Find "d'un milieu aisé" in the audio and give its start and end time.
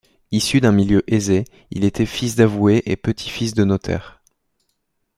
0.61-1.45